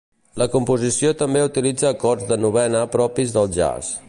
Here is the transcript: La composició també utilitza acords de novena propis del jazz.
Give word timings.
La 0.43 0.47
composició 0.55 1.11
també 1.21 1.45
utilitza 1.49 1.91
acords 1.93 2.27
de 2.33 2.41
novena 2.47 2.85
propis 2.99 3.37
del 3.41 3.55
jazz. 3.61 3.99